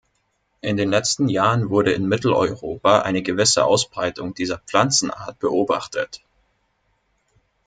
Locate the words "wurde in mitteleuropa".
1.69-3.03